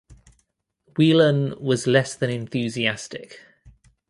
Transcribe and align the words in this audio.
Whelen 0.97 1.53
was 1.63 1.85
less 1.85 2.15
than 2.15 2.31
enthusiastic. 2.31 3.39